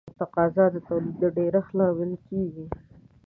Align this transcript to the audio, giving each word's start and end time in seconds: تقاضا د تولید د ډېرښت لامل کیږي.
تقاضا 0.19 0.65
د 0.75 0.77
تولید 0.87 1.15
د 1.19 1.23
ډېرښت 1.37 1.71
لامل 1.79 2.13
کیږي. 2.27 2.65